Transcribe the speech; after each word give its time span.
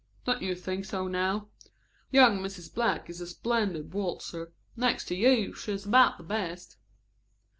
Don't 0.25 0.41
you 0.41 0.55
think 0.55 0.85
so 0.85 1.07
now? 1.07 1.49
Young 2.09 2.39
Mrs. 2.39 2.73
Black 2.73 3.07
is 3.07 3.21
a 3.21 3.27
splendid 3.27 3.93
waltzer. 3.93 4.51
Next 4.75 5.05
to 5.09 5.15
you, 5.15 5.53
she 5.53 5.73
is 5.73 5.85
about 5.85 6.17
the 6.17 6.23
best." 6.23 6.77